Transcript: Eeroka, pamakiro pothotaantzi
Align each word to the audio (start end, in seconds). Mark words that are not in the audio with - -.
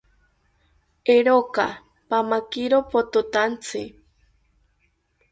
Eeroka, 1.13 1.65
pamakiro 2.09 2.77
pothotaantzi 2.91 3.81